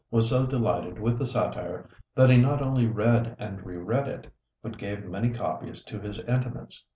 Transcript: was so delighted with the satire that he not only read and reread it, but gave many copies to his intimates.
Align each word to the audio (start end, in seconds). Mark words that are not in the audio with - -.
was 0.09 0.29
so 0.29 0.47
delighted 0.47 0.97
with 0.97 1.19
the 1.19 1.27
satire 1.27 1.87
that 2.15 2.27
he 2.31 2.35
not 2.41 2.59
only 2.59 2.87
read 2.87 3.35
and 3.37 3.63
reread 3.63 4.07
it, 4.07 4.25
but 4.63 4.79
gave 4.79 5.05
many 5.05 5.29
copies 5.29 5.83
to 5.83 5.99
his 5.99 6.17
intimates. 6.21 6.83